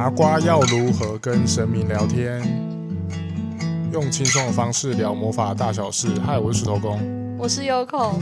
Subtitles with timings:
[0.00, 2.40] 麻瓜要如何跟神明聊天？
[3.92, 6.08] 用轻松的方式聊魔法大小事。
[6.20, 8.18] 嗨，我是石头公，我是 Yoko。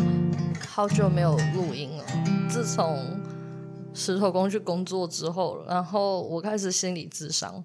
[0.69, 2.05] 好久没有录音了，
[2.51, 3.21] 自从
[3.95, 7.65] 石头公去工作之后，然后我开始心理智商。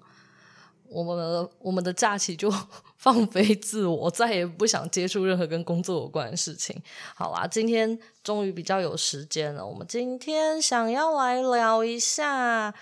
[0.88, 2.48] 我们我们的假期就
[2.96, 6.80] 放飞自我，再也不想接触任何跟工作有关的事情。
[7.16, 9.66] 好啦，今天终于比较有时间了。
[9.66, 12.72] 我们今天想要来聊一下。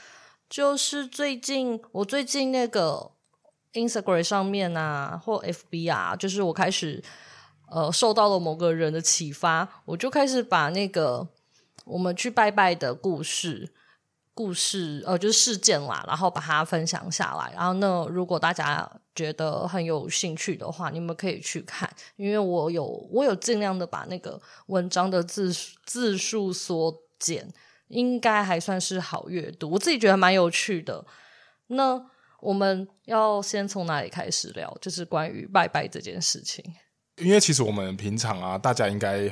[0.52, 3.12] 就是最近，我最近那个
[3.72, 7.02] Instagram 上面啊，或 FB 啊，就是我开始
[7.70, 11.26] 呃受到了某个人的启发，我就开始把那个
[11.86, 13.72] 我们去拜拜的故事、
[14.34, 17.50] 故事呃就是事件啦，然后把它分享下来。
[17.56, 25.50] 然后那如果大家觉得很有兴趣的话，你们可以去看，因为我有我有尽量的把那个文章的字
[25.86, 27.50] 字数缩减。
[27.92, 31.04] 应该还算是好阅读，我自己觉得蛮有趣的。
[31.66, 32.02] 那
[32.40, 34.76] 我们要先从哪里开始聊？
[34.80, 36.64] 就是关于拜拜这件事情。
[37.18, 39.30] 因为其实我们平常啊，大家应该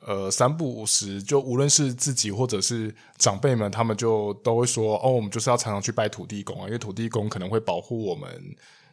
[0.00, 8.28] 呃三不五时，就无论是自己或者是长辈们，他们就都会说：“哦，我们就是要常常去拜土地公啊，因为土地公可能会保护我们，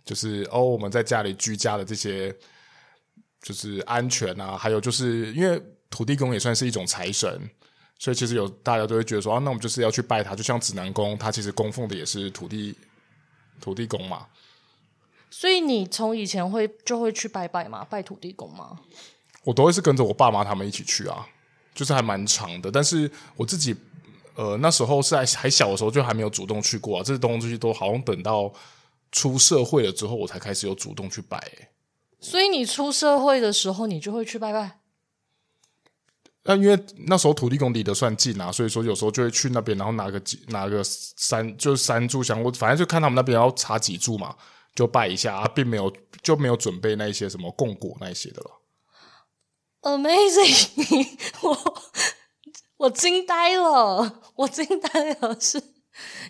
[0.05, 2.33] 就是哦我们在家里居家的这些
[3.41, 7.41] 就是安全啊，还有就是因为土地公也算是一种财神。”
[8.03, 12.75] 所以其实有大家都会觉得说啊，那我们就是要去拜他，就像指南宫，他其实供奉的也是土地
[13.61, 14.27] 土地公嘛。
[15.31, 17.87] 所以你从以前会就会去拜拜嘛？
[17.89, 18.77] 拜土地公吗？
[19.45, 21.25] 我都会是跟着我爸妈他们一起去啊，
[21.73, 22.69] 就是还蛮长的。
[22.69, 23.73] 但是我自己
[24.35, 27.03] 呃那时候是还还小的时候，就还没有主动去过啊。
[27.05, 28.51] 这些东西都好像等到
[29.13, 31.69] 出社会了之后，我才开始有主动去拜欸。
[32.19, 34.79] 所以你出社会的时候，你就会去拜拜。
[36.45, 36.77] 那因为
[37.08, 44.36] 那时候土地公离得算近啊，所以说有时候就会去那边，然后拿个拿个三就是三炷香，我反正就看他们那边要插几柱嘛，
[44.75, 45.89] 就拜一下啊，并没有
[46.21, 48.52] 就没有准备那一些什么供果那一些的了。
[49.83, 51.17] Amazing！
[51.43, 51.83] 我
[52.75, 55.64] 我惊呆了，我惊呆了是，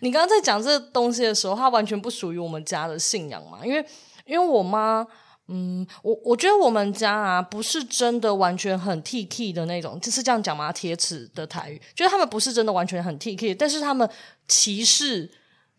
[0.01, 3.65] 你刚刚在讲这个东西的时候，它完全不属于我们家的信仰嘛？
[3.65, 3.83] 因为
[4.25, 5.07] 因为我妈。
[5.49, 10.71] 嗯，我我觉得我们家啊，不是真的完全很 T K 的那种，就是这样讲吗？
[10.71, 14.09] 铁齿的台语，就是他们不是真的完全很 T K，但是他们
[14.47, 15.29] 歧视。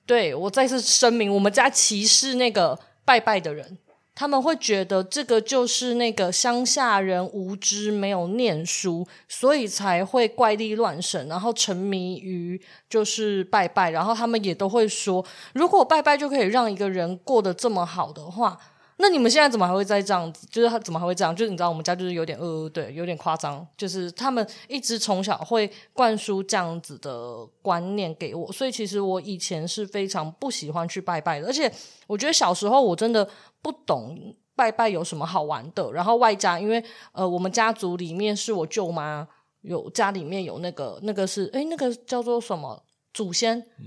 [0.04, 3.78] 对，我再次声明，我们家歧视那个拜拜的人，
[4.14, 12.60] 他们会觉得这个就是那个乡下人无知，没有念书，所以才会怪力乱神，然后沉迷于
[12.90, 18.60] 就是拜拜，然后他们也都会说，如果拜拜就可以让一个人过得这么好的话。
[18.96, 20.46] 那你们现在怎么还会再这样子？
[20.48, 21.34] 就是他怎么还会这样？
[21.34, 23.66] 就是你知道，我们家就是有点呃，对，有点夸张。
[23.76, 31.46] 就是他们一直从小会灌输这样子的观念给我，所以其实我以前是非常不喜欢去拜拜的。
[31.48, 31.70] 而且
[32.06, 33.28] 我觉得小时候我真的
[33.60, 35.90] 不懂拜拜有什么好玩的。
[35.90, 39.26] 然后外加因为呃，我们家族里面是我舅妈
[39.62, 42.80] 有家里面有那个那个是诶，那个叫做什么
[43.12, 43.58] 祖先？
[43.80, 43.86] 嗯，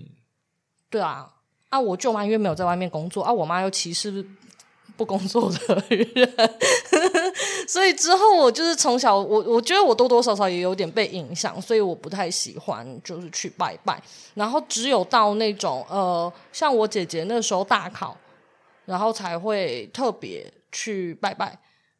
[0.90, 1.34] 对啊，
[1.70, 4.28] 啊，我舅妈因为没有在外面工作啊，我妈又歧视。
[4.98, 6.08] 不工作的人，
[7.68, 14.02] 所以之后我就是从小我我觉得我多多少少也有点被影响，所以我不太喜欢就是去拜拜，
[14.34, 18.18] 然后只有到那种呃像我姐姐那时候大考，
[18.86, 21.56] 然后才会特别去拜拜，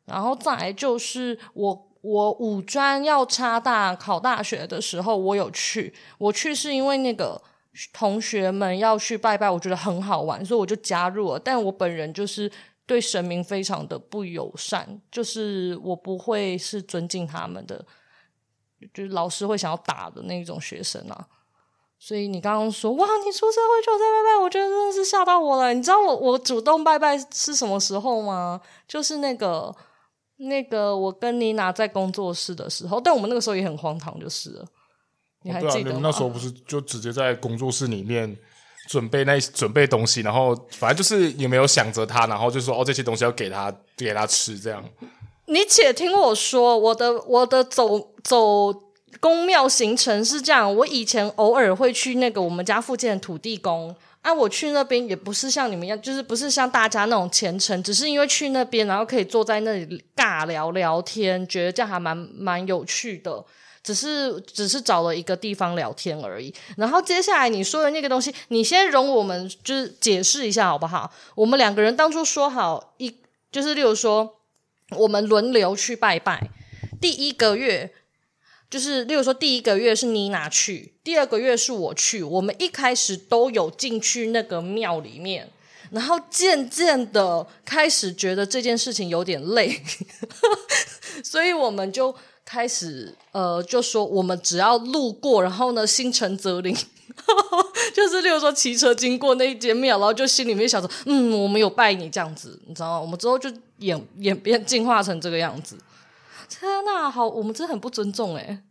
[0.06, 7.40] 然后再来就是我我五专要插大考大学的时候我有去，我去是因为那个
[7.94, 12.52] 同学们要去拜拜，我觉得很好玩，所以我就加入了，但我本人就是。
[12.88, 17.86] 对神明非常的不友善，就是我不会是尊敬他们的，
[18.94, 21.28] 就是老师会想要打的那种学生啊。
[22.00, 25.74] 所以你刚刚说哇，你出社会就在拜拜，我觉得真的是吓到我了。
[25.74, 28.62] 你知道我我主动拜拜是什么时候吗？
[28.88, 29.76] 就是那个
[30.38, 34.66] 那个我跟妮娜在工作室的时候，但我们那个时候也很荒唐，就是了。
[35.42, 35.74] 你还记得吗？
[35.74, 38.38] 哦，啊，你们那时候不是就直接在工作室里面。
[38.88, 44.84] 准备那准备东西，然后反正就是也没有想着他，然后就说哦，这些东西要给他给他吃这样。
[45.46, 48.74] 你且听我说，我的我的走走
[49.20, 50.76] 宫庙行程是这样。
[50.76, 63.44] 我以前偶尔会去那个我们家附近的土地公啊，我去那边也不是像你们一样，就是不是像大家那种虔诚，只是因为去那边，然后可以坐在那里尬聊聊天，觉得这样还蛮蛮有趣的。
[63.88, 71.10] 只是只是找了一个地方聊天而已，然后接下来你说的那个东西，你先容我们就是解释一下好不好？
[71.36, 73.16] 我们两个人当初说好一，
[73.50, 74.40] 就是例如说，
[74.98, 76.50] 我们轮流去拜拜，
[77.00, 77.94] 第一个月
[78.70, 85.50] 就是例如说第一个月是你拿去，第二个月是我去，我们一开始都有进去那个庙里面，
[85.92, 89.82] 然后渐渐的开始觉得这件事情有点累，
[91.24, 92.14] 所以我们就
[92.50, 96.74] 开始呃就说我们只要路过，然后呢心诚则灵。
[97.94, 103.00] 就是，例如说骑车经过那一间庙，然后就心里面想着，嗯，我们有拜你这样子，你知道吗？
[103.02, 105.78] 我们之后就演演变进化成这个样子。
[106.48, 108.62] 天哪，好，我们真的很不尊重哎。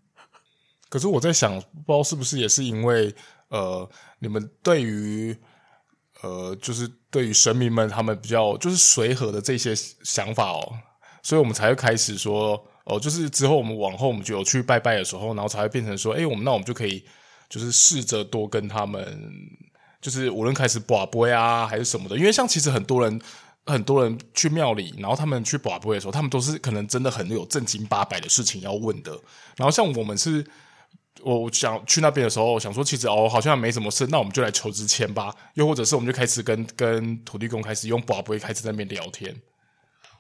[0.89, 3.13] 可是我在想，不知道是不是也是因为，
[3.49, 3.89] 呃，
[4.21, 5.37] 你们对于，
[6.23, 9.75] 呃，就是对于神明们他们比较就是随和的这些
[10.05, 10.73] 想法哦，
[11.23, 17.05] 所以我们才会开始说，哦，就是之后我们往后我们就有去拜拜的时候，然后才会变成说，哎，我们那我们就可以。
[17.49, 19.21] 就是试着多跟他们，
[20.01, 23.21] 就是无论开始跋杯啊，还是什么的，因为像其实很多人，
[23.67, 29.13] 很多人去庙里，然后他们去跋杯的时候，他们都是可能真的很有正经八百的事情要问的。
[29.57, 30.45] 然后像我们是，
[31.23, 35.33] 我想去那边的时候，想说其实哦，好像没什么事，那我们就来求支签吧。
[35.55, 39.33] 又或者是我们就开始跟跟土地公开始用跋杯开始在那边聊天。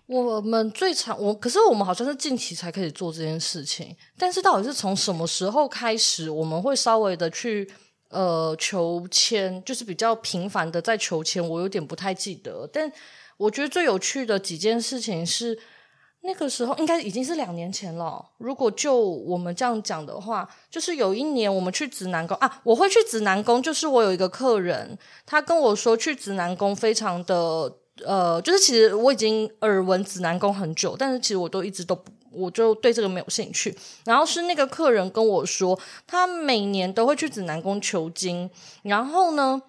[0.06, 3.94] 我们最常我，可是我们好像是近期才开始做这件事情。
[4.16, 7.68] 但是到底是从什么时候开始，我们会稍微的去
[8.10, 11.46] 呃求签，就是比较频繁的在求签。
[11.46, 12.90] 我有点不太记得，但
[13.36, 15.58] 我觉得最有趣的几件事情是
[16.20, 18.24] 那个时候应该已经是两年前了。
[18.38, 27.78] 如果就我们这样讲的话，就是有一年我们去指南宫啊，我会去指南宫，就是我有一个客人，他跟我说去指南宫非常的。
[28.04, 31.98] 呃，就是其实我已经耳闻指南宫很久，但是其实我都一直都，
[32.30, 33.76] 我就对这个没有兴趣。
[34.04, 38.50] 然后是那个客人跟我说，他每年都会去指南宫求经。
[38.82, 39.62] 然后呢，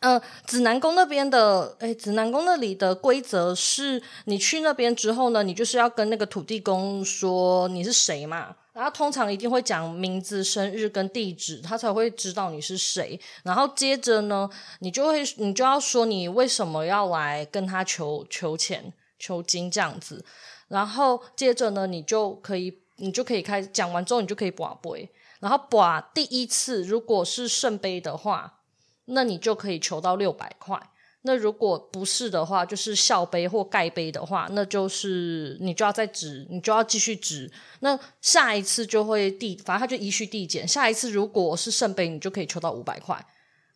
[0.00, 8.56] 呃，指南宫那边的，诶，指南宫那里的规则是，你去那边之后呢，你就是要跟那个土地公说你是谁嘛。
[8.80, 13.20] 他通常一定会讲名字、生日跟地址，他才会知道你是谁。
[13.42, 14.48] 然后接着呢，
[14.78, 20.24] 你就会你就要说你为什么要来跟他求求钱、求金这样子。
[20.68, 25.10] 然后接着呢，你就可以你就可以开讲完之后，你就可以跋杯。
[25.40, 28.60] 然后跋第一次如果是圣杯的话，
[29.06, 30.80] 那你就可以求到六百块。
[31.22, 37.50] 那如果不是的话，就是校杯或盖杯的话，那就是你就要再值，你就要继续值。
[37.80, 40.66] 那下一次就会递，反正它就依序递减。
[40.66, 43.22] 下一次如果是圣杯，你就可以抽到五百块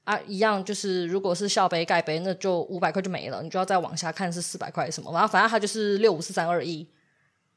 [0.04, 5.12] 啊，一样就是如果是校杯盖杯，那就五百块就没了，你就要再往下看是四百块什么。
[5.12, 6.86] 然后反正它就是六五四三二一，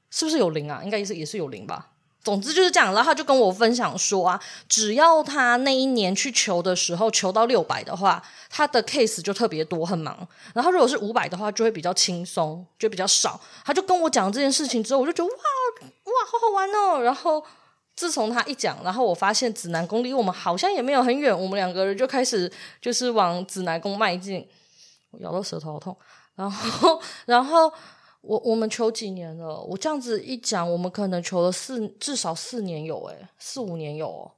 [0.10, 0.82] 是不是有零啊？
[0.84, 1.94] 应该也是也是有零吧。
[2.28, 4.38] 总之就是这样，然后他就跟我分享说啊，
[4.68, 10.28] 只要他那一年去求的时候求到六百的话，他的 case 就特别多，很忙。
[10.54, 13.40] 然后如果是五百的话，就会比较轻松，就比较少。
[13.64, 15.40] 他就跟我讲这件事情之后，我就觉得哇
[16.04, 17.02] 哇好好玩哦。
[17.02, 17.42] 然后
[17.96, 22.52] 自从他一讲，然后我发现指南宫离我们好像也没有很远，我们两个人就开始
[22.82, 24.46] 就是往指南宫迈进。
[25.12, 25.98] 我咬到舌头好痛，
[26.36, 27.72] 然后然后。
[28.28, 29.62] 我我们求几年了？
[29.62, 34.32] 我这样子一讲，我们可能求了四至少四年有诶，四五年有哦。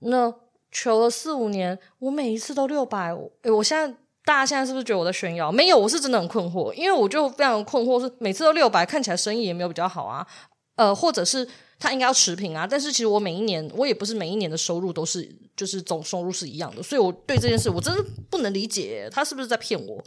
[0.00, 0.34] 那
[0.72, 3.14] 求了四五年，我每一次都六百。
[3.42, 5.52] 诶，我现在大家现在是不是觉得我在炫耀？
[5.52, 10.26] 没有，我是真的很困惑，因为我就非常困惑，是每次都六百，看起来生意也没有比较好啊。
[10.74, 11.48] 呃，或者是
[11.78, 12.66] 他应该要持平啊？
[12.66, 20.02] 但是其实我每一年，我也不是每一年的收入都是就是总收入是一样的，所以我对这件事我真的不能理解，他是不是在骗我？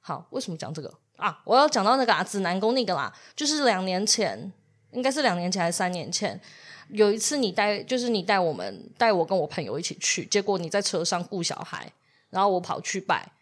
[0.00, 0.92] 好，为什么讲这个？
[1.16, 4.52] 啊，我要讲到那个啊，指南宫那个啦，就是两年前，
[4.92, 6.38] 应该是两年前还是三年前，
[6.90, 11.90] 有一次你带，就是你带我们带我跟我朋友一起去，结果你在车上顾小孩，
[12.28, 13.32] 然后我跑去拜，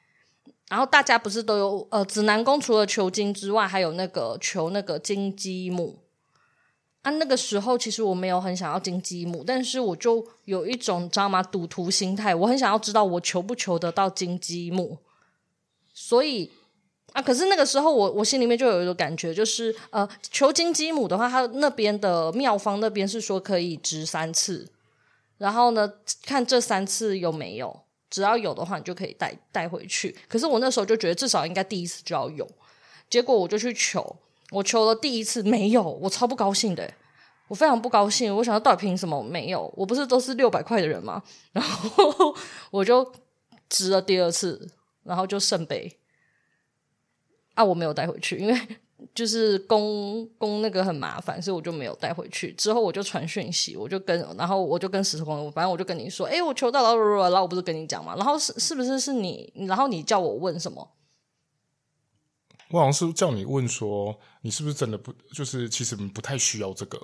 [0.68, 5.98] 然后大家不是都有呃，指南宫除了求经之外，还有那个求那个金鸡母
[7.02, 14.98] 啊，那个时候其实我没有很想要金鸡母，但是我就有一种知道吗赌徒心态，我很想要知道我求不求得到金鸡母，
[15.92, 16.52] 所以。
[17.14, 17.22] 啊！
[17.22, 24.68] 可是那个时候我，我心里面就有一个感觉，就是呃，求金鸡母的话，他那边的庙方那边是说可以值三次，
[25.38, 25.90] 然后呢，
[26.26, 30.16] 看这三次有没有，只要有的话，你就可以带带回去。
[30.28, 32.48] 可是我那时候就觉得至少应该第一次就要有，
[33.08, 34.16] 结果我就去求，
[34.50, 36.92] 我求了第一次没有，我超不高兴的，
[37.46, 39.72] 我非常不高兴，我想说到底凭什么没有？
[39.76, 41.22] 我不是都是六百块的人吗？
[41.52, 42.34] 然后
[42.72, 43.12] 我就
[43.68, 44.68] 值了第二次，
[45.04, 45.96] 然后就圣杯。
[47.54, 48.60] 啊，我没有带回去，因为
[49.14, 52.52] 就是供供那个很麻烦，所以我就没有带回去。
[52.52, 60.90] 之后我就传讯息，我就跟，然后我就跟石头公，反正我就跟你说，哎，我求到了，然后我不是跟你讲嘛，然后是是不是是你，然后你叫我问什么？
[62.70, 66.98] 我好像是叫你问说，你是不是真的不，就是其实不太需要这个。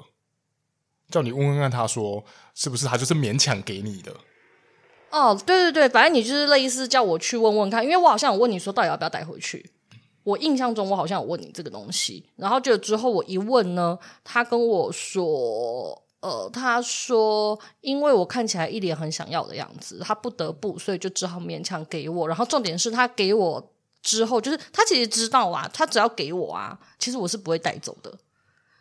[1.10, 4.14] 叫你问问看，他说是不是他就是勉强给你的？
[5.10, 9.70] 哦，对对对，反正你就是类似叫我去问问看，因为我好像有问你说到底要不要带回去。
[10.22, 22.28] 我印象中我好像有问你这个东西，然后就之后我一问呢，他跟我说，呃，他说因为我看起来一脸很想要的样子，他不得不，所以就只好勉强给我。
[22.28, 23.72] 然后重点是他给我
[24.02, 28.12] 之后，就是他其实知道啊，他只要给我啊，其实我是不会带走的。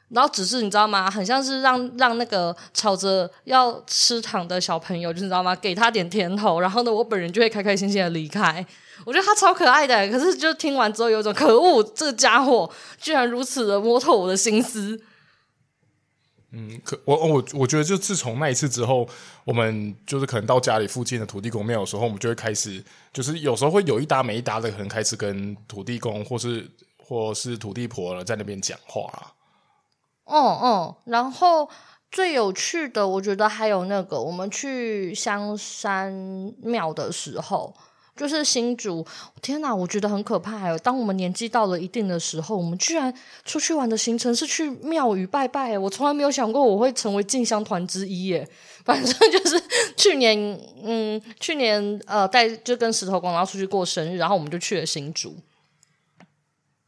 [0.10, 1.10] 然后只是你知道吗？
[1.10, 5.56] 很像是让让那个吵着要吃糖的小朋友，就是你知道吗？
[5.56, 8.66] 给他点甜头，然后呢，我本人就会开开心心的离开。
[9.06, 15.02] 我觉得他超可爱的，可是就听完之后有一种可恶，这个家伙居然如此的摸透我的心思。
[16.52, 19.08] 嗯，可我我我觉得，就自从那一次之后，
[19.46, 29.08] 我们就是可能到家里附近的土地公庙的时候，我们就会开始，就是有时候会有一搭没一搭的，可能开始跟土地公或是或是土地婆了在那边讲话。
[30.30, 31.68] 嗯嗯，然后
[32.12, 36.12] 最有趣的，我觉得还有那个，我们去香山
[36.62, 37.74] 庙的时候，
[38.16, 39.06] 就是新竹。
[39.42, 40.70] 天哪，我觉得很可怕。
[40.70, 43.14] 哦，当我们年纪到了一定的时候，我们居然
[43.46, 45.78] 出去玩的行程是去庙宇拜拜。
[45.78, 48.48] 我从来没有想过我会成为进香团之一耶。
[48.86, 49.62] 反正就是
[49.96, 55.36] 去年，嗯，去年呃带就跟石头公然后出去过生日，然后我们就去了新竹。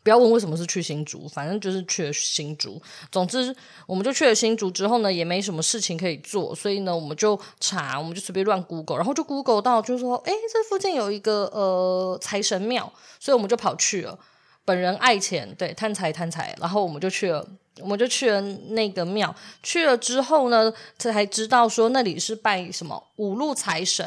[0.03, 2.81] 不要问为什么是去新竹，反正就是去了新竹。
[3.12, 3.55] 总之，
[3.86, 14.17] 我们就去了新竹之后呢，也没什么事情可以做，所以呢，我们就查，我们就随便乱 Google，然后就 Google 到，就是说，诶，这附近有一个呃财神庙，所以我们就跑去了。
[14.63, 17.46] 本人爱钱，对，贪财贪财，然后我们就去了，
[17.79, 19.34] 我们就去了那个庙。
[19.63, 24.05] 去了之后呢，才知道说那里是拜什么五路财神。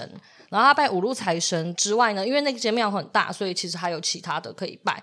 [0.50, 5.02] 然后他拜五路财神之外呢，因为那间庙很大，所以其实还有其他的可以拜。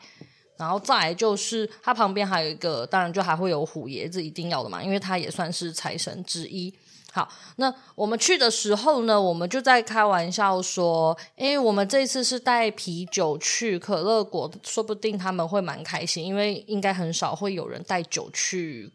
[0.62, 6.72] 然后再来就是，它旁边还有一个，当然就还会有虎爷，这一定要的嘛，因为他也算是财神之一。
[7.12, 7.28] 好，
[7.58, 18.94] 那我们去的时候呢，我们就在开玩笑说，诶，我们这次是带啤酒去，可乐果说不定他们会蛮开心，因为应该很少会有人带酒去，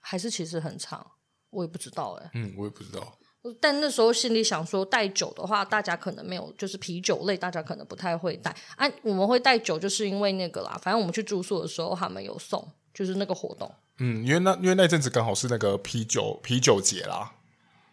[0.00, 1.06] 还是其实很长，
[1.50, 2.30] 我也不知道诶。
[2.34, 3.16] 嗯，我也不知道。
[3.60, 8.54] 但那时候心里想说，带酒的话，大家可能没有，就是啤酒类，大家可能不太会带。
[8.76, 10.78] 啊，我们会带酒，就是因为那个啦。
[10.80, 13.68] 反正我们去住宿的时候，他们有送，就是那个活动。
[13.98, 17.32] 嗯，因为那因为那阵子刚好是那个啤酒啤酒节啦。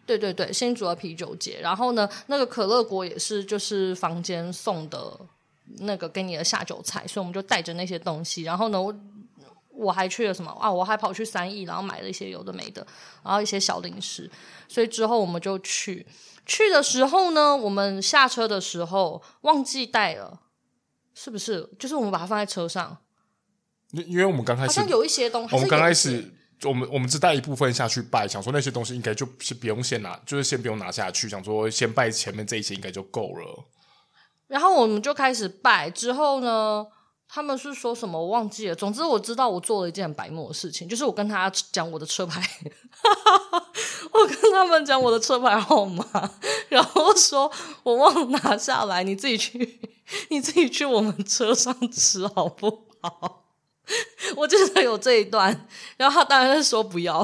[0.05, 1.59] 对对对，新竹的啤酒节。
[1.61, 5.19] 然后呢，那个可乐果也是，就是房间送的
[5.79, 8.43] 那个给你的下酒菜，所以我们就带着那些东西。
[8.43, 8.79] 然后呢，
[9.79, 10.71] 我我还去了什么啊？
[10.71, 12.85] 我还跑去三义，然后买了一些有的没的，
[13.23, 14.29] 然后一些小零食。
[14.67, 16.05] 所以之后我们就去，
[16.45, 20.41] 去的时候呢，我们下车的时候忘记带了，
[21.13, 21.69] 是不是？
[21.79, 22.97] 就是我们把它放在车上，
[23.91, 26.31] 因因为我们刚开始好像有一些东西，我们刚开始
[26.63, 33.65] 我们我们只带一部分下去拜，想说那些东西应该就是不用先拿，就是先不用拿下去，想说先拜前面这一些应该就够了。
[34.47, 36.85] 然后我们就开始拜，之后呢？
[37.31, 38.19] 他们是说什么？
[38.19, 38.75] 我忘记了。
[38.75, 42.41] 总之我知道我做了一件白目的事情，就是我跟他讲我的车牌，
[44.11, 46.03] 我跟他们讲我的车牌号码，
[46.69, 47.51] 然后说
[47.83, 49.79] 我忘拿下来，你自己去，
[50.29, 53.45] 你自己去我们车上吃好不好？
[54.35, 55.67] 我记得有这一段，
[55.97, 57.19] 然后他当然是说不要。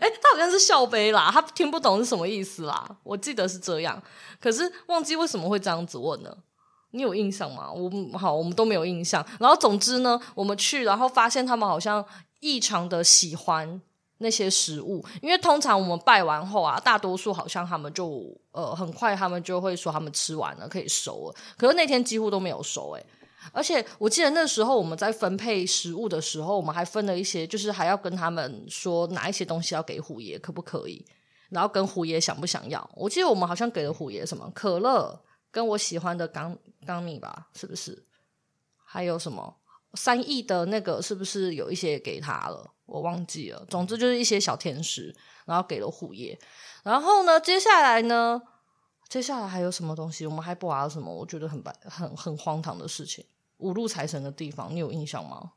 [0.00, 2.96] 哎，他好像是笑杯啦，他听不懂是什么意思啦。
[3.02, 4.02] 我记得是这样，
[4.40, 6.34] 可是忘记为什么会这样子问呢？
[6.92, 7.70] 你有印象吗？
[7.70, 9.24] 我们好，我们都没有印象。
[9.40, 12.04] 然后总之呢，我们去，然后发现他们好像
[12.40, 13.80] 异常的喜欢
[14.18, 21.34] 那些食物，因为通常我们拜完后啊，大多数好像他们就呃很快，他们就会说他们吃完了可以收了。
[21.56, 23.04] 可是那天几乎都没有收诶，
[23.52, 31.04] 而且我记得那时候我们在分配食物的时候，我们还分了一些，就是还要跟他们说哪一些东西要给虎爷，可不可以？
[31.48, 32.88] 然后跟虎爷想不想要？
[32.94, 35.18] 我记得我们好像给了虎爷什么可乐。
[35.52, 38.02] 跟我喜欢的钢钢米吧，是不是？
[38.84, 39.54] 还有什么
[39.94, 42.68] 三亿的那个，是不是有一些给他了？
[42.86, 43.64] 我忘记了。
[43.68, 46.38] 总之就是一些小甜食，然后给了虎爷。
[46.82, 48.42] 然后呢，接下来呢，
[49.08, 50.26] 接下来还有什么东西？
[50.26, 51.10] 我们还不玩什么？
[51.14, 53.24] 我觉得很白、很很荒唐的事情。
[53.58, 55.52] 五路财神的地方，你有印象吗？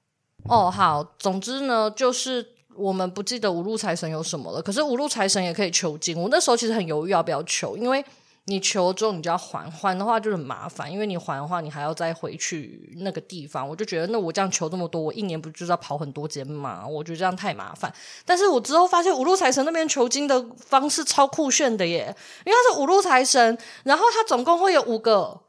[0.50, 1.04] 哦，好。
[1.18, 4.62] 总之呢，就是我们不记得五路财神有什么了。
[4.62, 6.22] 可是五路财神也可以求经。
[6.22, 8.04] 我那时候其实很犹豫要不要求，因为。
[8.48, 13.68] 你求之后，你就要还，还的话就很麻烦，因为你还的话，你还要再回去那个地方。
[13.68, 16.86] 我就觉得，那我这样求这么多，我一年不就是要跑很多间吗？
[16.88, 17.92] 我觉得这样太麻烦。
[18.24, 25.42] 但是我之后发现，五路财神那边求经的方式超酷炫的耶，因为他是五路财神，然后他总共会有五个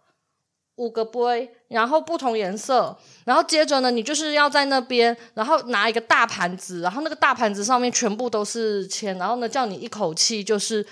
[0.76, 10.86] 五个杯，然后不同颜色，然后接着呢，你就是要在那边，然后拿一个大盘子，然后那个大盘子上面全部都是签，然后呢，叫你一口气就是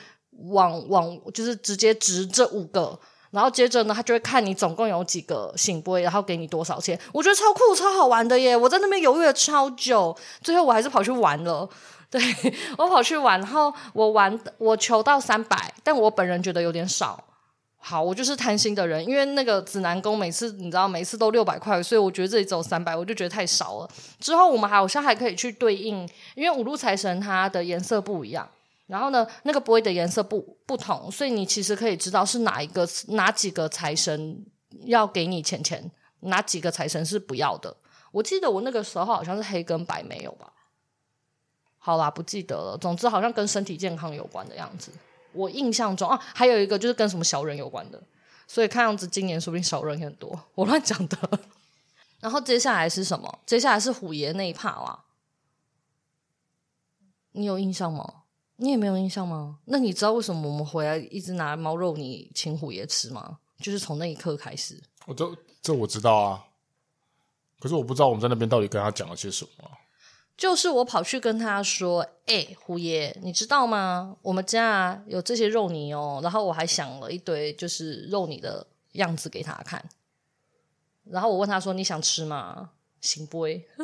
[0.51, 2.99] 往往就是直接值这五个。
[3.31, 6.97] 然后接着呢，他就会看你总共有几个醒杯，然后给你多少钱。
[7.13, 8.57] 我觉得超酷、超好玩的耶！
[8.57, 11.69] 我在那边犹豫了超久，最后我还是跑去玩了。
[12.09, 12.21] 对，
[12.79, 17.25] 我跑去玩，然后我玩，我求到三百，但我本人觉得有点少。
[17.77, 23.91] 好，我就是贪心的人，因为那个指南宫每次你知道每次都六百块，所以我觉得这里只有三百，我就觉得太少了。
[24.21, 28.49] 之后我们好像还可以去对应，因为五路财神它的颜色不一样。
[28.87, 34.45] 然后呢，那个 boy 的颜色不不同，所以你其实可以知道是哪一个哪几个财神
[34.83, 37.75] 要给你钱钱，哪几个财神是不要的。
[38.13, 40.53] 我记得我那个时候好像是黑跟白没有吧？
[41.79, 42.79] 好啦，不记得了。
[42.79, 44.93] 总之好像跟身体健康有关的样子。
[45.33, 48.03] 我印象中啊，还有一个就是跟什么小人有关的。
[48.47, 51.19] 所以看样子今年说不定小人很多，我乱讲的。
[52.21, 53.39] 然后接下来是什么？
[53.47, 55.05] 接下来是虎爷那一趴啦。
[57.33, 58.24] 你有印象吗？
[58.57, 59.59] 你也没有印象吗？
[59.65, 63.39] 那你知道为什么我们回来一直拿猫肉泥请虎爷吃吗？
[63.59, 64.81] 就是从那一刻开始。
[65.07, 66.45] 我这这我知道啊，
[67.59, 69.71] 可是我不知道我们在那边到底跟他讲了些什么。
[70.37, 74.17] 就是我跑去跟他说：“哎、欸，虎爷，你知道吗？
[74.21, 79.89] 我们家有这些肉泥哦。”然后我还想了一堆就是肉泥的样子给他看。
[81.05, 82.71] 然后我问他说：“你想吃吗？”
[83.01, 83.47] 行不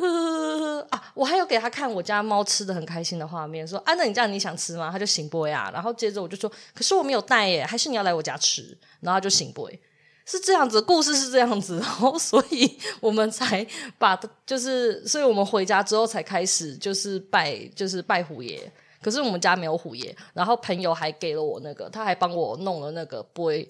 [1.13, 4.89] 我还有给他看我家猫吃的很开心的画面，说啊，那你这样你想吃吗？
[4.91, 5.69] 他就行不呀。
[5.73, 8.77] 然后接着我就说，可是我没有带耶，还是你要来我家吃？
[8.99, 9.81] 然后他就行不会，
[10.25, 13.65] 是这样子，故事是这样子，然后所以我们才
[13.97, 18.71] 把，就是，所以我们回家之后才开始就是拜，就是拜虎爷。
[19.01, 23.67] 可是我们家没有虎爷，然后朋友还给了我那个，他还帮我弄了那个杯。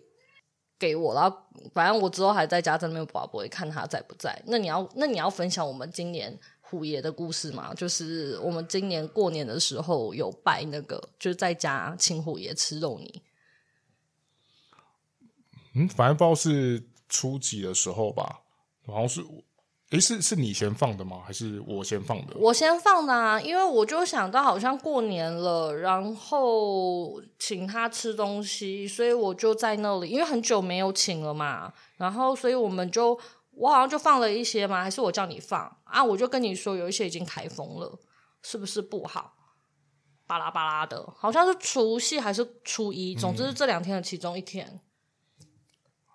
[0.80, 1.38] 给我，然后
[1.76, 4.36] 反正我之后还在家在那边宝宝，看他在不在。
[4.48, 6.36] 那你要，那你要分享我们今年
[6.72, 7.74] 虎爷的故事嘛？
[7.74, 13.22] 就是我们今年过年的时候有拜那个，就是在家请虎爷吃肉泥。
[15.76, 18.40] 嗯，反正不知道是初几的时候吧，
[18.88, 19.22] 好像是。
[19.92, 21.22] 诶，是是你先放的吗？
[21.26, 22.34] 还是我先放的？
[22.38, 31.74] 我先放的啊，因为我就想到好像过年了，然后请他吃东西，所以我就在那里，因为很久没有请了嘛。
[31.98, 33.20] 然后，所以我们就
[33.52, 36.04] 我好像就放了一些嘛，还是我叫你放啊？
[36.04, 38.00] 我就跟你说有一些已经开封了，
[38.42, 39.34] 是不是不好？
[40.26, 44.68] 巴拉巴拉的，好像是除夕还是初一，总之是这两天的其中一天。
[44.74, 44.80] 嗯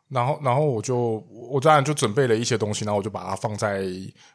[0.09, 0.97] 然后，然后我就
[1.51, 3.85] 我当然就准备了一些东西，然后我就把它放在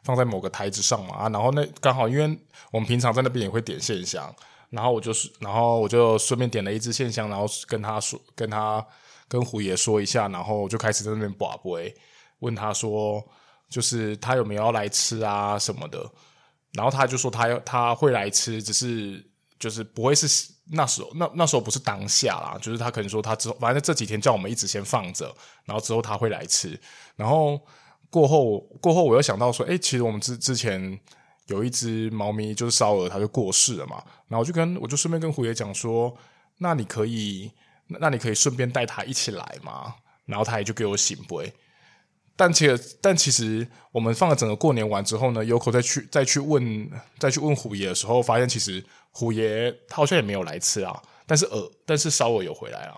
[0.04, 1.28] 放在某个台子上嘛啊。
[1.30, 2.24] 然后那刚好，因为
[2.70, 4.30] 我们平常在那边也会点线香，
[4.68, 8.86] 然后我就是，然后我就顺便点了一支线香，然后跟他说，跟他
[9.28, 11.94] 跟虎爷说一下，然后就开始在那边拔杯，
[12.40, 13.26] 问他说，
[13.72, 15.98] 就是他有没有要来吃啊什么的。
[16.74, 19.24] 然后他就说他要他会来吃，只是
[19.58, 20.52] 就是不会是。
[20.74, 25.26] 那时候，那那时候不是当下啦，就是他可能说他之后，反正这几天叫我们一直先放着，
[25.64, 26.80] 然后之后他会来吃。
[27.16, 27.60] 然后
[28.08, 30.98] 过后过后，我又想到说，诶，其实我们之之前
[31.48, 33.96] 有一只猫咪，就是烧鹅，它就过世了嘛。
[34.28, 36.16] 然后我就跟我就顺便跟虎爷讲说，
[36.58, 37.50] 那你可以，
[37.88, 39.92] 那你可以顺便带它一起来嘛。
[40.24, 41.52] 然后他也就给我醒杯。
[42.36, 42.68] 但其，
[43.00, 48.84] 但其实我们放了整个过年完之后呢，Yoko 再去再去问再去问虎爷的时候，发现其实。
[49.14, 52.96] 虎爷他好像也没有来吃啊，但是呃，但是烧鹅有回来啊。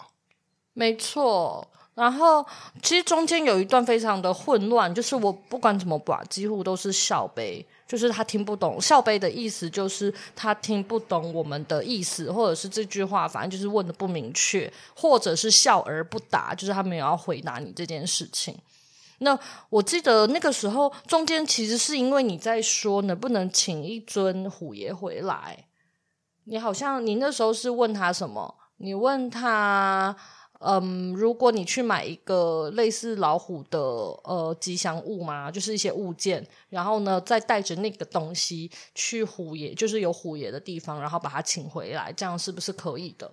[0.72, 2.46] 没错，然后
[2.80, 18.56] 其实中间有一段非常的混乱，就是我不管怎么把，几乎都是笑杯，就是他听不懂笑杯的意思，就是他听不懂我们的意思，或者是这句话反正就是问的不明确，或者是笑而不答，就是他没有要回答你这件事情。
[19.24, 19.37] 那
[19.70, 25.66] 我记得那个时候中间其实是因为你在说能不能请一尊虎爷回来。
[26.44, 28.54] 你好像你那时候是问他什么？
[28.76, 30.14] 你问他，
[30.60, 43.32] 嗯，如果你去买一个类似老虎的呃吉祥物嘛，就是一些物件，然后呢，再带着那个东西去虎爷，就是有虎爷的地方，然后把它请回来，这样是不是可以的？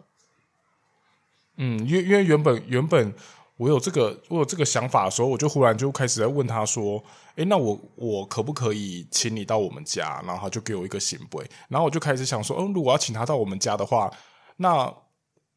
[1.58, 3.14] 嗯，因为因为原本原本。
[3.62, 7.02] 我有这个，我有这个想法的时候，我就忽然就开始在问他说
[7.38, 14.12] ：“诶，那我我可不可以请你到我们家？”然后他就给我一个圣杯，然后我就开始想说：“嗯，如果要请他到我们家的话，
[14.58, 14.92] 那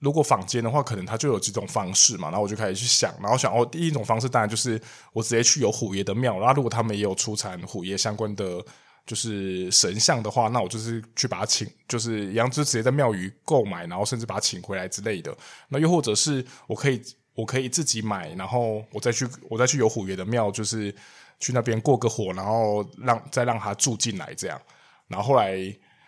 [0.01, 4.79] 如果坊间的话，可能他就有几种方式嘛。”然后我就开始去想，然后想哦，第一种方式当然就是
[5.15, 8.63] 我直接去有虎爷的庙，然后如果他们也有出产虎爷相关的
[9.07, 15.35] 就是神像的话，那我就是去把他请，就是一样，就直接在庙宇购买，然后甚至把他请回来之类的。
[15.71, 17.01] 那又或者是我可以。
[17.35, 20.95] 我可以自己买，然后我再去我再去有虎爷的庙，就是
[21.41, 24.61] 去那边过个火，然后让再让他住进来这样。
[25.09, 25.57] 然后后来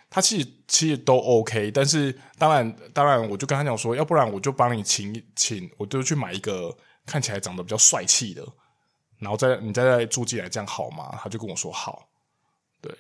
[0.08, 8.46] 他其实其实都 OK，但是当然当然我就跟他讲说，要不然我就帮你请请，我就去买一个看起来长得比较帅气的，
[9.18, 11.18] 然后再你再再住进来，这样好吗？
[11.22, 12.08] 他就跟我说好，
[12.80, 12.90] 对。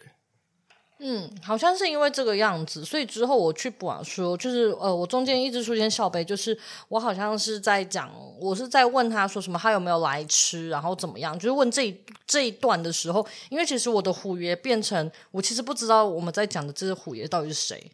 [0.98, 17.92] 嗯，好像是因为这个样子，所以之后我去补啊说，就是呃，我中间一直出现笑杯，就是我好像是在讲，我是在问他说什么，他有没有来吃，然后怎么样，就是问这一这一段的时候，因为其实我的虎爷变成我其实不知道我们在讲的这个虎爷到底是谁，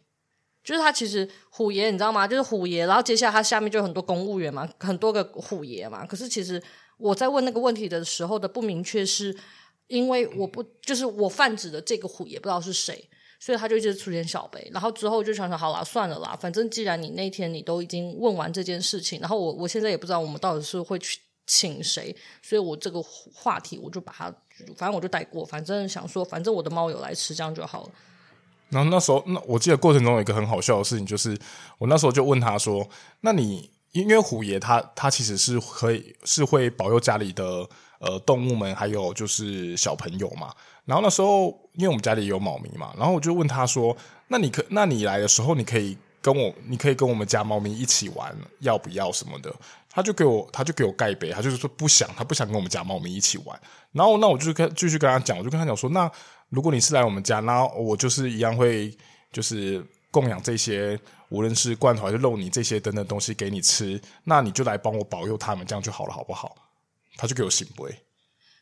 [0.63, 2.25] 就是他其实虎爷你知道吗？
[2.25, 6.63] 就是虎爷，然后接下来他下面就有很多公务员嘛，很多个虎爷嘛，可是其实
[6.97, 9.35] 我在问那个问题的时候的不明确是。
[9.87, 13.07] 因为我不就是我泛指的这个虎也不知道是谁，
[13.39, 24.33] 所以他就一直出现小杯，然后之后就想想好啦，算了啦，反正既然你那天你都已经问完这件事情，然后我我现在也不知道我们到底是会去请谁，所以我这个话题我就把它，
[24.77, 27.91] 反正我就带过，反正想说，反正我的猫有来吃，这样就好了。
[28.69, 31.37] 然后那时候，那我记得过程中有一个很好笑的事情，就是
[31.77, 32.87] 我那时候就问他说
[33.21, 37.69] ：“那你因为虎爷他他其实是可以是会保佑家里的。”
[38.03, 40.53] 呃，动物们还有就是小朋友嘛。
[40.83, 43.95] 然后那时候，因为我们家里有猫咪嘛，然后我就问他说
[44.27, 49.49] ：“那你可，那你来的时候，你可以跟我，你可以跟我们家猫咪一起玩，要不要什么的？”
[49.89, 53.57] 他就给我，他就给我盖杯，他就是说不想，他不想跟我们家猫咪一起玩。
[53.93, 56.11] 然后那我就跟继续跟他讲，我就跟他讲说：“那
[56.49, 58.93] 如果你是来我们家，那我就是一样会
[59.31, 66.53] 就是供养这些，无论是罐头还是肉泥这些等等东西给你吃，那你就来帮我保佑他们，这样就好了，好不好？”
[67.17, 68.03] 他就给我醒杯，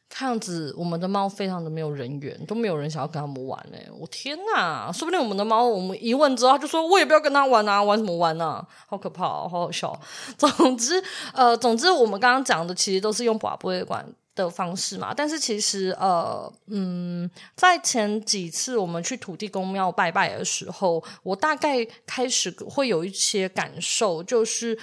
[0.09, 3.87] 看样子我们的猫非常的没有人缘，都没有人想要跟他们玩哎！
[3.97, 8.67] 我天哪，说不定我们的猫，我们一问之后，他就说我也不要跟他玩啊，玩什么玩啊？
[8.87, 9.97] 好可怕，好好笑。
[10.37, 11.01] 总之，
[11.33, 15.13] 呃，总之我们刚刚讲的其实都是用拔杯管的方式嘛。
[15.15, 24.77] 但是其实，呃，嗯，在前几次我们去土地公庙拜拜的时候，我大概开始会有一些感受，就是。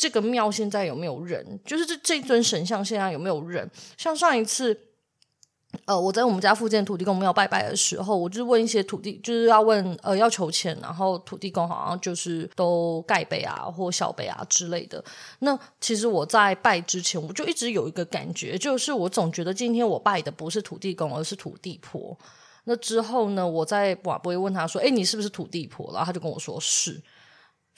[0.00, 1.60] 这个庙现在有没有人？
[1.62, 3.70] 就是这这尊神像现在有没有人？
[3.98, 4.74] 像上一次，
[5.84, 15.04] 呃，我在我们家附近土地公庙拜拜的时候，我就问一些土地，就是要问呃要求钱，然后土地公好像就是都盖杯啊或小杯啊之类的。
[15.40, 22.18] 那其实我在拜之前，我就一直有一个感觉，就是我总觉得今天我拜的不是土地公，而是土地婆。
[22.64, 26.98] 那之后呢，我在不会问他说：“哎，你是不是土地婆？”然后他就跟我说是。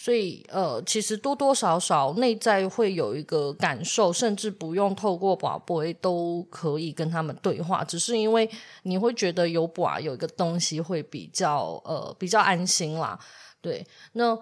[0.03, 8.51] 所以，呃，其实多多少少内在会有一个感受，甚至不用透过拔杯都可以跟他们对话，只是因为
[8.83, 13.17] 你会觉得有拔有一个东西会比较呃比较安心啦。
[13.61, 14.37] 对，那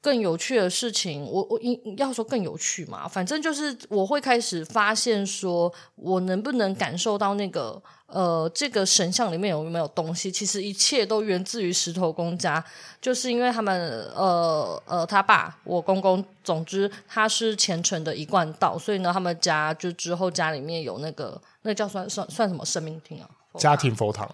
[0.00, 1.60] 更有趣的事情，我我
[1.96, 7.80] 要说更有趣嘛，反正就是我会开始发现说，我能不能感受到那个。
[8.12, 10.30] 呃，这个神像里面有没有东西？
[10.30, 12.62] 其实一切都源自于石头公家，
[13.00, 13.72] 就是因为他们，
[14.14, 23.28] 呃呃，他爸我公公，总之他是虔诚的一贯道，所以呢，他们家就之后家里面有那个，那叫算算算什么生命厅啊？
[23.58, 24.30] 家庭佛堂。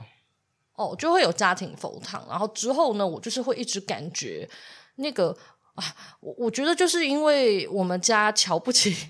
[0.74, 4.48] 哦，就会有家庭佛堂，然后之后呢，我就是会一直感觉
[4.96, 5.36] 那个
[5.74, 5.84] 啊，
[6.18, 9.08] 我我觉得就是因为我们家瞧不起。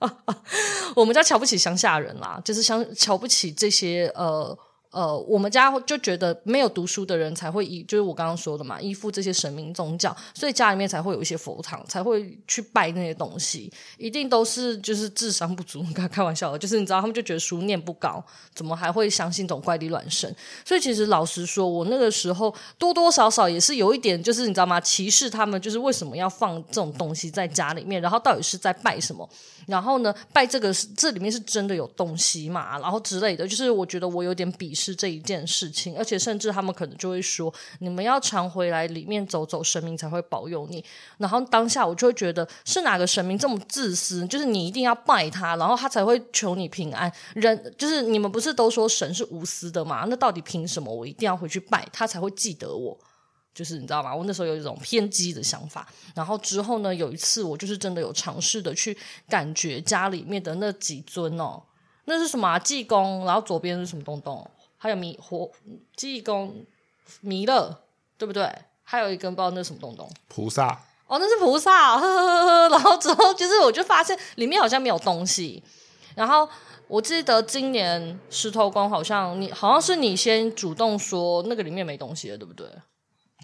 [0.96, 4.56] 我们家瞧不起乡下人啦，就是乡瞧不起这些呃。
[4.90, 18.24] 呃，我们家就觉得没有读书的人才会依，就是我刚刚说的嘛，依附这些神明宗教，所以家里面才会有一些佛堂，才会去拜那些东西，一定都是就是智商不足， 开开玩笑的，就是你知道他们就觉得书念不高，
[18.54, 20.34] 怎么还会相信这种怪力乱神？
[20.64, 24.80] 所以其实老实说，我那个时候多多少少也是有一点，就是你知道吗？
[24.80, 29.28] 歧视他们，就是为什么要放这种东西在家里面，然后到底是在拜什么？
[29.66, 32.76] 然后呢，拜这个是这里面是真的有东西嘛？
[32.80, 40.82] 然后之类的，就是我觉得我有点鄙视是这一件事情，而且甚至他们可能就会说，你们要常回来里面走走，神明才会保佑你。
[41.18, 44.26] 然后当下我就会觉得，是哪个神明这么自私？
[44.26, 47.12] 就是你一定要拜他，然后他才会求你平安。
[47.34, 50.06] 人就是你们不是都说神是无私的吗？
[50.08, 52.98] 那到底凭什么我一定要回去拜他才会记得我？
[53.52, 54.14] 就是你知道吗？
[54.14, 58.96] 我那时候有一种偏激的想法，然后之后呢，有一次我就是真的有尝试的去
[59.28, 61.60] 感觉家里面的那几尊哦，
[62.04, 62.58] 那是什么啊？
[62.58, 64.48] 济公，然后左边是什么东东？
[64.82, 65.50] 还有弥活
[65.94, 66.64] 济公
[67.20, 67.82] 弥勒，
[68.16, 68.50] 对不对？
[68.82, 70.10] 还有一根不知道那是什么东东？
[70.26, 70.68] 菩萨
[71.06, 71.98] 哦，那是菩萨。
[72.00, 75.62] 呵呵呵，然后之后就是我就发现里面好像没有东西，
[76.14, 76.48] 然后
[76.88, 82.66] 我记得今年石头公好像你好像是你先主动说那个里面没东西了，对不对？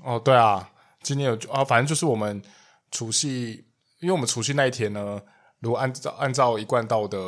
[0.02, 0.72] 哦，对啊，
[1.02, 2.42] 今年有啊，反正就是我们
[2.90, 3.66] 除夕，
[4.00, 5.20] 因为我们除夕那一天呢，
[5.60, 7.18] 如果按照按照一贯道的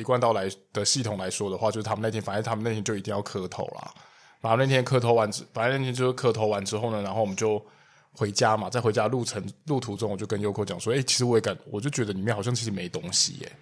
[0.00, 3.92] 一贯到来的系统来说的话，就是他们那天，反正他们那天就一定要磕头啦。
[4.40, 7.62] 然后那天磕头完之，反正那天就是磕头完之后呢，然后我们就
[8.12, 8.70] 回家嘛。
[8.70, 13.52] 在回家路程路途中，我就跟优酷讲说：“哎，其实我也感，我就觉得里面好像其实没东西耶。”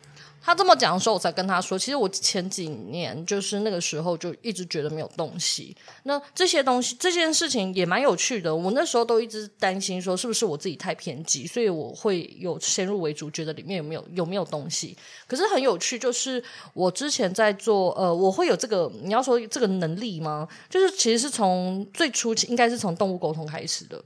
[0.49, 5.77] 他这么讲的时候，我才跟他说，其实我前几年就是那个时候就一直觉得没有东西。
[6.05, 8.57] 那这些东西这件事情也蛮有趣的。
[8.57, 14.97] 我那时候都一直担心说，是不是我自己太偏激，所以我会有先入为主，觉得里面有没有有没有东西。
[15.27, 20.49] 可是很有趣，就是我之前在做，呃，我会有这个你要说这个能力吗？
[20.71, 24.03] 就是其实是从最初期应该是从动物沟通开始的。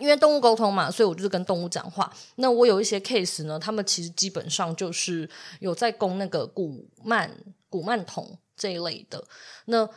[0.00, 2.12] 因为动物沟通嘛，所以我就是跟动物讲话。
[2.36, 5.28] 那我有一些 case 呢，他们其实基本上就是
[5.60, 7.30] 有在供那个古曼
[7.68, 9.22] 古曼童这一类的。
[9.66, 9.88] 那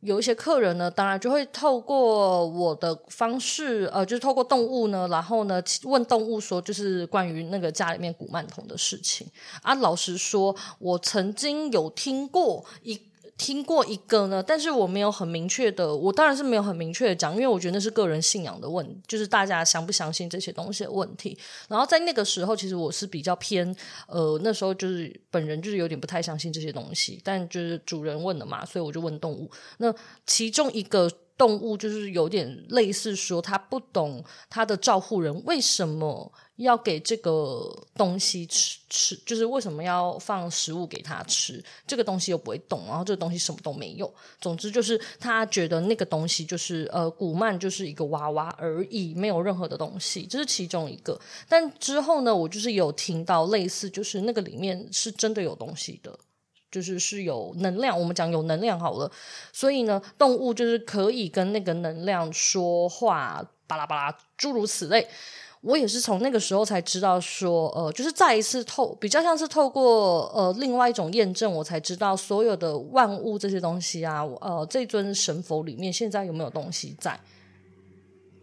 [0.00, 9.26] 有一些客人呢，当然就会透过我的方式，呃，就是透过动物呢，然后呢问动物说，就是关于那个家里面古曼童的事情。
[9.62, 13.09] 啊，老实说，我曾经有听过一。
[13.42, 21.38] 听过一个呢，但是我没有很明确的，我当然是没有很明确的讲，因为我觉得那是个人信仰的问，就是大家相不相信这些东西的问题。
[21.66, 23.74] 然后在那个时候，其实我是比较偏，
[24.08, 29.50] 呃，那时候就是本人就是有点不太相信这些东西，但就是主人问的嘛，所以我就问动物。
[29.78, 29.94] 那
[30.26, 31.10] 其中一个。
[31.40, 44.12] 动物就是有点类似说，他不懂他的照护人为什么要给这个东西吃吃，就是为什么要放食物给他吃，这个东西又不会动，然后这个东西什么都没有。
[44.38, 51.18] 总之就是他觉得那个东西就是呃，古曼就是一个娃娃而已，没有任何的东西，这是其中一个。
[51.48, 56.18] 但之后呢，我就是有听到类似，就是那个里面是真的有东西的。
[56.70, 59.10] 就是是有能量，我们讲有能量好了，
[59.52, 65.06] 所以呢，动物就是可以跟那个能量说话，巴拉巴拉，诸如此类。
[65.62, 77.20] 我也是从那个时候才知道说，呃，就是再一次透，比较像是透过呃另外一种验证，我才知道所有的万物这些东西啊，呃，这尊神佛里面现在有没有东西在？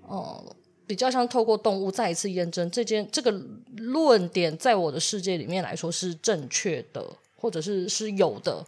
[0.10, 0.42] 哦、
[0.86, 3.32] 比较像透过动物再一次验证这件这个
[3.76, 7.04] 论点，在我的世界里面来说是正确的。
[7.38, 8.66] 或者是是有的，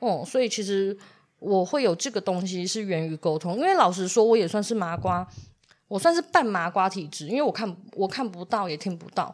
[0.00, 0.96] 哦、嗯，所以其实
[1.38, 5.24] 我会有这个东西是源于沟通，因为老实说，我也算是麻瓜，
[5.86, 9.32] 我算是半麻瓜体质，因为我看我看不到也听不到，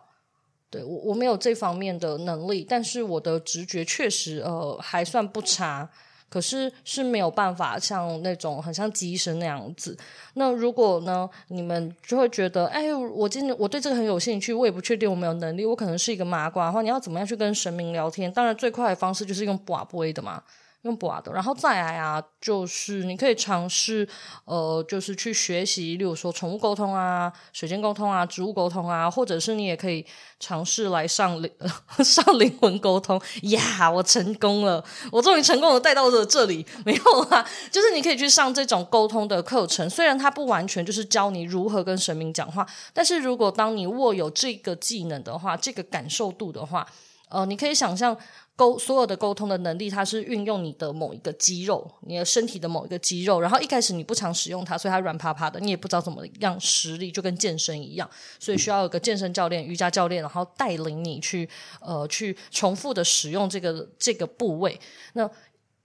[0.68, 5.88] 对，我我没有这方面的能力，但是我的直觉确实呃还算不差。
[6.32, 9.94] 可是是没有办法像那种很像机身那样子。
[10.32, 18.32] 那如果呢，你们就会觉得，哎，我今天我对这个很有兴趣，我也不确定我没有能力，我可能是一个麻瓜的话，你要怎么样去跟神明聊天？
[18.32, 20.42] 当然，最快的方式就是用卜杯的嘛。
[20.82, 24.06] 用不的，然后再来啊，就是你可以尝试，
[24.44, 30.04] 呃，就是去学习，例如说宠物沟通啊、水晶沟通啊、植物沟通啊，或者是你也可以
[30.40, 31.48] 尝试来上灵
[32.04, 33.88] 上灵魂沟通呀。
[33.88, 46.84] 我成功了，我终于成功的带到了这里， 没有啊，就是你可以去上这种沟通的课程，虽然它不完全就是教你如何跟神明讲话，但是如果当你握有这个技能的话，这个感受度的话，
[47.28, 48.16] 呃，你可以想象。
[48.62, 53.40] 沟所有的沟通的能力，它是运用你的某一个肌肉，你的身体的某一个肌肉。
[53.40, 58.08] 然后一开始你不常使用它，所以它软趴趴的，你也不知道怎么样实力，就跟健身一样。
[58.38, 61.48] 所以需要有个健身教练、瑜伽教练，然后带领你去
[61.80, 64.78] 呃去重复的使用这个这个部位。
[65.14, 65.28] 那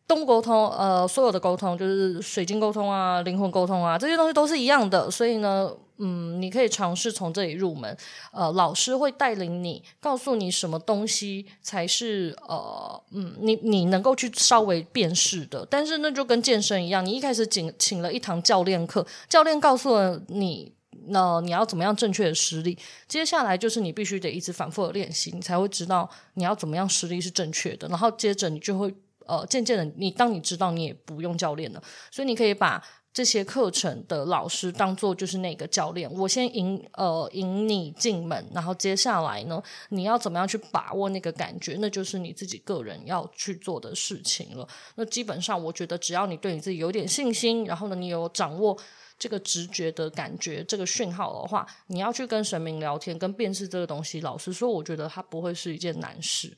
[0.08, 5.10] 动沟通，呃，所有的沟通就是水晶沟通啊、灵魂沟通啊，这些东西都是一样的。
[5.10, 5.72] 所以呢。
[6.00, 7.98] 嗯，你可以尝试从这里入门。
[8.32, 15.66] 呃，老师会带领你，告诉你什么东西才是呃，嗯，你你能够去稍微辨识的。
[15.70, 20.72] 但是那就跟健身一样，你一开始请请了一堂教练课，教练告诉了你，
[21.08, 22.78] 那、你要怎么样正确的施力。
[23.08, 27.88] 接下来就是你必须得一直反复的练习，你才会知道你要怎么样施力是正确的。
[27.88, 28.94] 然后接着你就会
[29.26, 31.82] 呃，渐渐的，你当你知道，你也不用教练了。
[32.12, 32.84] 所以你可以把。
[33.14, 44.68] 这些课程的老师当做就是那个教练，我先引呃引你进门，然后接下来呢，你要怎么样去把握那个感觉，那就是你自己个人要去做的事情了。
[44.98, 48.78] 那基本上，我觉得只要你对你自己有点信心，然后呢，你有掌握
[49.18, 56.56] 这个直觉的感觉，这个讯号的话，你要去跟神明聊天，跟辨识这个东西，老实说，我觉得它不会是一件难事。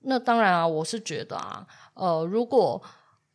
[0.00, 2.82] 那当然啊，我是觉得啊，呃，如果。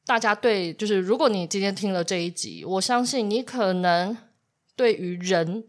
[0.06, 4.16] 大家对，就是如果你今天听了这一集，我相信你可能
[4.76, 5.64] 对于人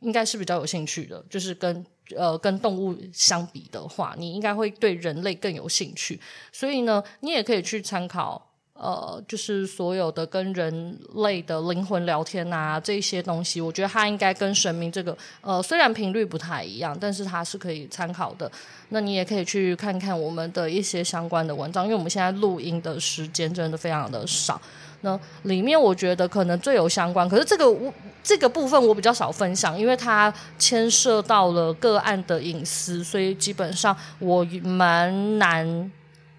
[0.00, 1.84] 应该是比较有兴趣的，就是跟
[2.16, 6.18] 呃跟动物相比的话，你应该会对人类更有兴趣。
[6.50, 8.43] 所以呢，你也可以去参考
[8.74, 18.50] 呃，就是所有的跟人类的灵魂聊天啊，这些东西，我觉得它应该跟神明这个，呃，虽然频率不太一样，但是它是可以参考的。
[18.88, 24.60] 那你也可以去看看我们的一些相关的文章，因为我们现在录音的时间真的非常的少。
[25.02, 35.92] 那里面我觉得可能最有相关，可是这个我这个部分我比较少分享，因为它牵涉到了个案的隐私，所以基本上我蛮难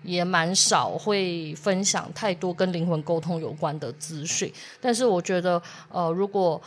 [0.05, 4.51] 也蛮少会分享太多跟灵魂沟通有关的资讯。
[4.79, 6.61] 但是我觉得，呃，如果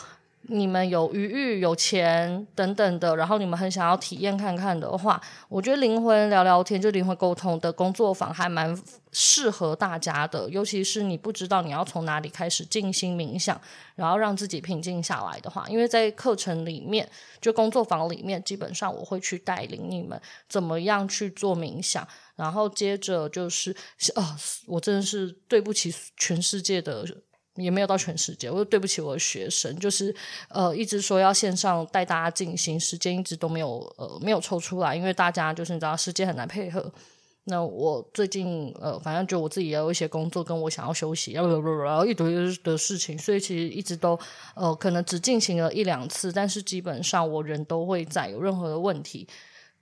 [0.50, 8.74] 你们有余裕、有钱等等的，然后你们很想要体验看看的话，我觉得灵魂聊聊天，就灵魂沟通的工作坊还蛮
[9.12, 10.48] 适合大家的。
[10.48, 13.60] 尤其是你不知道你要从哪里开始静心冥想，
[13.94, 17.06] 然后让自己平静下来的话，因为在课程里面，
[17.40, 23.70] 就工作坊里面，基本上我会去带领你们怎么样去做冥想，然后接着就是，
[24.14, 24.24] 哦，
[24.66, 27.04] 我真的是对不起全世界的。
[27.58, 30.14] 也没有到全世界，我说对不起我的学生，就是
[30.48, 36.90] 呃一直说要线上带大家进行，时间一直都没有呃没有抽出来，因为大家就是你知道时间很难配合。
[37.44, 44.18] 那我最近呃反正就我自己也有一些工作，跟我想要休息，然后然后一堆的事情，所以其实一直都
[44.54, 49.26] 呃可能只进行了一两次，但是基本上我人都会在，有任何的问题。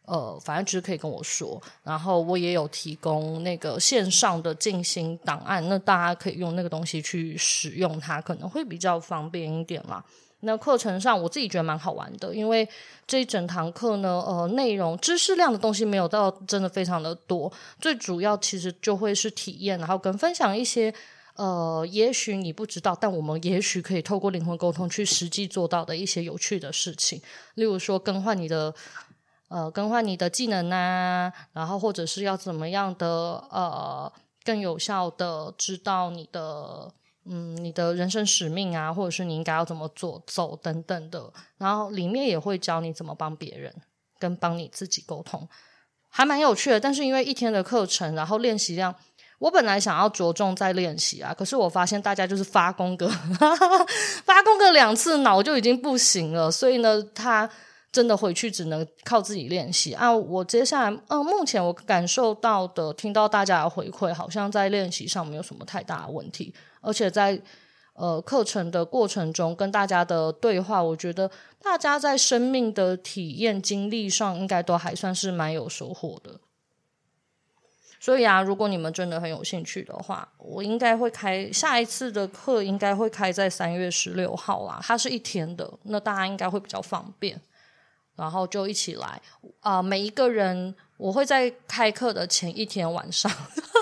[0.07, 10.05] 呃，反正就是可以跟我说，然后我也有提供那个线上的进行档案，那大家可以用那个东西去使用它，可能会比较方便一点啦。
[10.41, 12.69] 那课程上我自己觉得蛮好玩的，因为
[13.05, 20.95] 这一整堂课呢，呃，内容知识量的东西没有到真的非常的多，最主要其实就会是体验，然后跟分享一些
[21.35, 27.21] 呃，也许你不知道，但我们也许可以透过灵魂沟通去实际做到的一些有趣的事情，
[27.55, 28.73] 例如说更换你的。
[29.49, 33.07] 呃，更换你的技能啊，然后或者是要怎么样的
[33.51, 34.13] 呃，
[34.45, 36.93] 更有效的知道你的
[37.27, 43.73] 嗯，你的人生使命啊，或者是你应该要怎么做走等等的，然后里面也会教你怎么帮别人
[44.19, 45.49] 跟帮你自己沟通，
[46.09, 46.81] 还蛮有趣的。
[46.81, 48.93] 但是因为一天的课程，然后练习量，
[49.39, 53.09] 我本来想要着重在练习啊，可是我发现大家就是发功个
[54.27, 57.49] 发功个两次脑就已经不行了，所以呢，他。
[57.97, 60.15] 真的回去只能靠自己练习啊！
[60.15, 67.41] 我接下来，呃，目前我感受到的、听到大家的回馈，好像在练习上没有什么太大的问题，而且在
[67.95, 71.31] 呃课程的过程中跟大家的对话，我觉得
[71.63, 76.41] 大家在生命的体验经历上，应该都还算是蛮有收获的。
[77.99, 87.41] 所以啊，如果你们真的很有兴趣的话，我应该会开下一次的课，应该会开在三月十六号啦，它是一天的，那大家应该会比较方便。
[88.17, 89.21] 然后就一起来
[89.61, 93.31] 啊、每一个人，我会在开课的前一天晚上，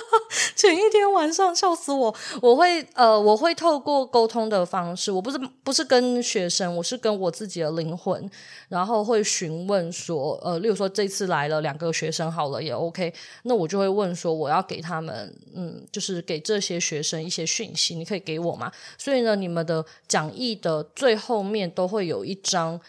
[0.56, 2.14] 前一天晚上笑死我！
[2.40, 8.30] 我会呃，我会透过沟通的方式，我不是不是跟学生，我是跟我自己的灵魂，
[8.68, 18.72] 然后会询问说，呃，例如说这次来了两个学生，好了也 OK，那我就会问说，我要给他们，嗯，就是给这些学生一些讯息，你可以给我吗？
[18.96, 22.80] 所以呢，你们的讲义的最后面都会有一张。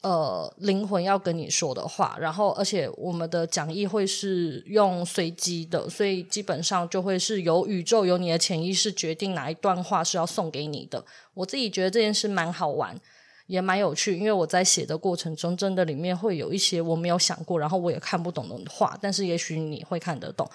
[0.00, 11.04] 呃，灵魂要跟你说的话，然后而且我们的讲义会是用随机的，所以基本上就会是由宇宙、由你的潜意识决定哪一段话是要送给你的。
[11.34, 12.98] 我自己觉得这件事蛮好玩，
[13.46, 20.48] 也蛮有趣，因为我在写的过程中，真的里面会有一些我没有想过，然后我也看不懂的话，但是也许你会看得懂。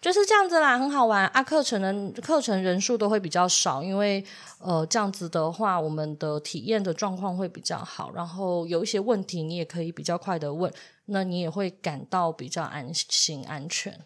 [0.00, 1.42] 就是这样子啦，很好玩啊！
[1.42, 4.24] 课程的课程人数都会比较少，因为
[4.58, 8.10] 呃这样子的话，我们的体验的状况会比较好。
[8.14, 10.72] 然后有一些问题，你也可以比较快的问，
[11.04, 14.00] 那你也会感到比较安心安全。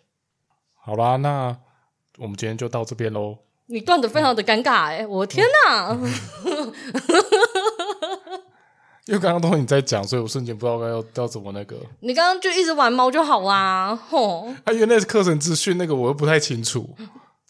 [0.75, 1.57] 好啦，那
[2.19, 3.39] 我们今天就到这边喽。
[3.67, 5.91] 你断的非常的尴尬哎、欸，我天哪！
[5.91, 6.03] 嗯
[9.07, 11.77] 因为刚刚都你在讲，所以我瞬间不知道该要要怎么那个。
[12.01, 14.49] 你刚刚就一直玩猫就好啦，吼！
[14.65, 16.89] 啊，因为那是课程资讯，那个我又不太清楚。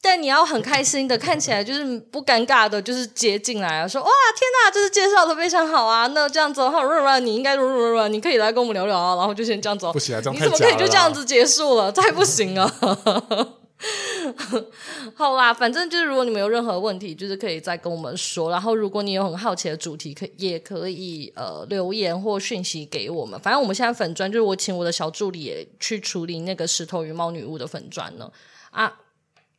[0.02, 6.06] 但你要很开心的，看起来就是不尴尬的，就是接进来啊，说哇天哪，这是介绍的非常好啊！
[6.08, 9.86] 那这样子的话，润润你应该润润润，你可以来跟我们聊聊啊，然后就先这样子。
[9.92, 10.34] 不行啊，这样。
[10.34, 11.90] 你怎么可以就这样子结束了？
[11.92, 12.70] 太不行了。
[15.14, 18.50] 好啦，反正就是如果你们有任何问题，就是可以再跟我们说。
[18.50, 23.38] 然后如果你有很好奇的主题，可也可以呃留言或讯息给我们。
[23.40, 28.30] 反正我们现在粉砖就是我请我的小助理去处理那个石头与猫女巫的粉砖呢。
[28.70, 29.00] 啊，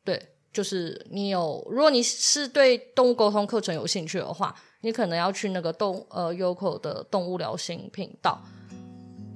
[0.03, 0.19] 对，
[0.51, 8.41] 就是你有，如果你是对动物沟通课程有兴趣的话，你可能要去那个动呃 Yoko 的动物疗心频道。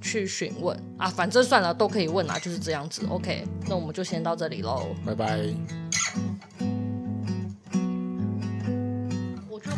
[0.02, 0.78] 去询问。
[0.98, 3.06] 啊反正算了都可以问啊就是这样子。
[3.10, 5.40] Ok 那我们就先到这里喽拜拜。
[9.50, 9.72] 我就